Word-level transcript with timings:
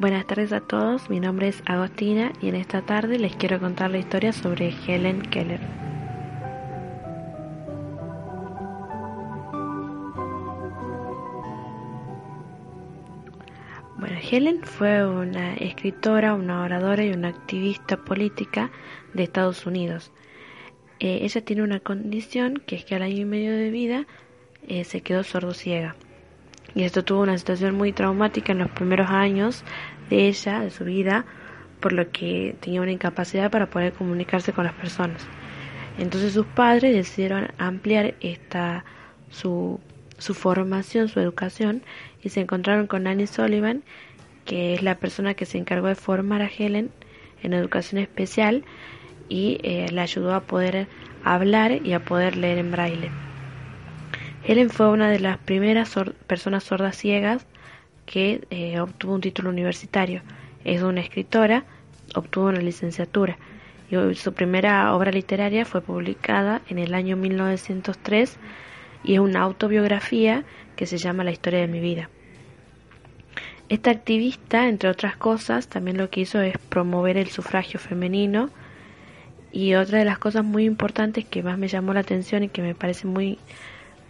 Buenas 0.00 0.26
tardes 0.26 0.50
a 0.54 0.62
todos, 0.62 1.10
mi 1.10 1.20
nombre 1.20 1.48
es 1.48 1.62
Agostina 1.66 2.32
y 2.40 2.48
en 2.48 2.54
esta 2.54 2.80
tarde 2.80 3.18
les 3.18 3.36
quiero 3.36 3.60
contar 3.60 3.90
la 3.90 3.98
historia 3.98 4.32
sobre 4.32 4.72
Helen 4.86 5.20
Keller. 5.20 5.60
Bueno, 13.98 14.16
Helen 14.22 14.62
fue 14.62 15.06
una 15.06 15.52
escritora, 15.56 16.32
una 16.32 16.62
oradora 16.62 17.04
y 17.04 17.12
una 17.12 17.28
activista 17.28 17.98
política 17.98 18.70
de 19.12 19.24
Estados 19.24 19.66
Unidos. 19.66 20.12
Eh, 20.98 21.18
ella 21.24 21.44
tiene 21.44 21.62
una 21.62 21.80
condición 21.80 22.62
que 22.66 22.76
es 22.76 22.86
que 22.86 22.94
al 22.94 23.02
año 23.02 23.18
y 23.18 23.24
medio 23.26 23.52
de 23.52 23.68
vida 23.68 24.06
eh, 24.66 24.84
se 24.84 25.02
quedó 25.02 25.24
sordo-ciega. 25.24 25.94
Y 26.74 26.84
esto 26.84 27.04
tuvo 27.04 27.22
una 27.22 27.38
situación 27.38 27.74
muy 27.74 27.92
traumática 27.92 28.52
en 28.52 28.58
los 28.58 28.70
primeros 28.70 29.10
años 29.10 29.64
de 30.08 30.28
ella, 30.28 30.60
de 30.60 30.70
su 30.70 30.84
vida, 30.84 31.24
por 31.80 31.92
lo 31.92 32.10
que 32.10 32.56
tenía 32.60 32.82
una 32.82 32.92
incapacidad 32.92 33.50
para 33.50 33.66
poder 33.70 33.92
comunicarse 33.92 34.52
con 34.52 34.64
las 34.64 34.74
personas. 34.74 35.26
Entonces 35.98 36.32
sus 36.32 36.46
padres 36.46 36.94
decidieron 36.94 37.48
ampliar 37.58 38.14
esta 38.20 38.84
su, 39.30 39.80
su 40.18 40.34
formación, 40.34 41.08
su 41.08 41.20
educación, 41.20 41.82
y 42.22 42.28
se 42.28 42.40
encontraron 42.40 42.86
con 42.86 43.06
Annie 43.06 43.26
Sullivan, 43.26 43.82
que 44.44 44.74
es 44.74 44.82
la 44.82 44.96
persona 44.96 45.34
que 45.34 45.46
se 45.46 45.58
encargó 45.58 45.88
de 45.88 45.94
formar 45.94 46.42
a 46.42 46.48
Helen 46.48 46.90
en 47.42 47.52
educación 47.52 48.00
especial 48.00 48.64
y 49.28 49.58
eh, 49.62 49.86
la 49.92 50.02
ayudó 50.02 50.34
a 50.34 50.40
poder 50.40 50.88
hablar 51.24 51.86
y 51.86 51.92
a 51.92 52.04
poder 52.04 52.36
leer 52.36 52.58
en 52.58 52.70
braille. 52.70 53.29
Helen 54.44 54.70
fue 54.70 54.88
una 54.88 55.10
de 55.10 55.20
las 55.20 55.38
primeras 55.38 55.94
personas 56.26 56.64
sordas 56.64 56.96
ciegas 56.96 57.46
que 58.06 58.46
eh, 58.50 58.80
obtuvo 58.80 59.14
un 59.14 59.20
título 59.20 59.50
universitario. 59.50 60.22
Es 60.64 60.82
una 60.82 61.00
escritora, 61.00 61.64
obtuvo 62.14 62.46
una 62.46 62.60
licenciatura 62.60 63.38
y 63.90 64.14
su 64.14 64.32
primera 64.32 64.94
obra 64.94 65.10
literaria 65.10 65.64
fue 65.64 65.80
publicada 65.80 66.62
en 66.68 66.78
el 66.78 66.94
año 66.94 67.16
1903 67.16 68.38
y 69.02 69.14
es 69.14 69.20
una 69.20 69.40
autobiografía 69.40 70.44
que 70.76 70.86
se 70.86 70.98
llama 70.98 71.24
La 71.24 71.32
historia 71.32 71.60
de 71.60 71.66
mi 71.66 71.80
vida. 71.80 72.08
Esta 73.68 73.90
activista, 73.90 74.68
entre 74.68 74.90
otras 74.90 75.16
cosas, 75.16 75.68
también 75.68 75.96
lo 75.96 76.10
que 76.10 76.20
hizo 76.20 76.40
es 76.40 76.56
promover 76.58 77.16
el 77.16 77.28
sufragio 77.28 77.80
femenino 77.80 78.50
y 79.52 79.74
otra 79.74 79.98
de 79.98 80.04
las 80.04 80.18
cosas 80.18 80.44
muy 80.44 80.64
importantes 80.64 81.24
que 81.24 81.42
más 81.42 81.58
me 81.58 81.68
llamó 81.68 81.92
la 81.92 82.00
atención 82.00 82.44
y 82.44 82.48
que 82.48 82.62
me 82.62 82.74
parece 82.74 83.06
muy 83.06 83.38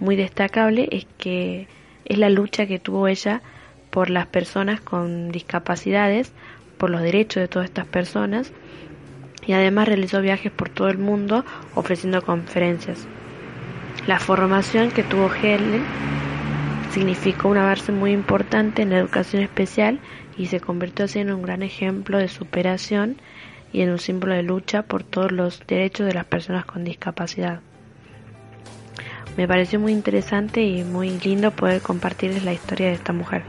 muy 0.00 0.16
destacable 0.16 0.88
es 0.90 1.06
que 1.18 1.68
es 2.04 2.18
la 2.18 2.30
lucha 2.30 2.66
que 2.66 2.78
tuvo 2.78 3.06
ella 3.06 3.42
por 3.90 4.10
las 4.10 4.26
personas 4.26 4.80
con 4.80 5.30
discapacidades, 5.30 6.32
por 6.78 6.90
los 6.90 7.02
derechos 7.02 7.42
de 7.42 7.48
todas 7.48 7.68
estas 7.68 7.86
personas 7.86 8.52
y 9.46 9.52
además 9.52 9.88
realizó 9.88 10.20
viajes 10.20 10.50
por 10.50 10.68
todo 10.68 10.88
el 10.88 10.98
mundo 10.98 11.44
ofreciendo 11.74 12.22
conferencias. 12.22 13.06
La 14.06 14.18
formación 14.18 14.90
que 14.90 15.02
tuvo 15.02 15.30
Helen 15.32 15.84
significó 16.92 17.48
un 17.48 17.58
avance 17.58 17.92
muy 17.92 18.12
importante 18.12 18.82
en 18.82 18.90
la 18.90 18.98
educación 18.98 19.42
especial 19.42 20.00
y 20.36 20.46
se 20.46 20.60
convirtió 20.60 21.04
así 21.04 21.18
en 21.18 21.32
un 21.32 21.42
gran 21.42 21.62
ejemplo 21.62 22.18
de 22.18 22.28
superación 22.28 23.16
y 23.72 23.82
en 23.82 23.90
un 23.90 23.98
símbolo 23.98 24.34
de 24.34 24.42
lucha 24.42 24.82
por 24.82 25.04
todos 25.04 25.30
los 25.30 25.62
derechos 25.66 26.06
de 26.06 26.14
las 26.14 26.24
personas 26.24 26.64
con 26.64 26.82
discapacidad. 26.84 27.60
Me 29.36 29.46
pareció 29.48 29.80
muy 29.80 29.92
interesante 29.92 30.62
y 30.62 30.84
muy 30.84 31.18
lindo 31.20 31.50
poder 31.50 31.80
compartirles 31.80 32.44
la 32.44 32.52
historia 32.52 32.88
de 32.88 32.94
esta 32.94 33.12
mujer. 33.12 33.42